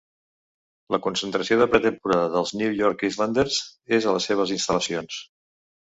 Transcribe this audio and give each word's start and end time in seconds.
La 0.93 0.99
concentració 1.07 1.57
de 1.59 1.67
pretemporada 1.75 2.31
dels 2.37 2.53
New 2.61 2.73
York 2.79 3.07
Islanders 3.11 3.61
és 3.99 4.09
a 4.13 4.17
les 4.17 4.29
seves 4.31 4.55
instal·lacions. 4.61 5.25